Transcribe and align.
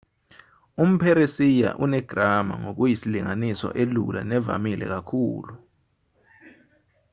umpheresiya 0.83 1.69
unegrama 1.83 2.53
ngokuyisilinganiso 2.61 3.67
elula 3.81 4.21
nevamile 4.29 4.85
kakhulu 4.93 5.53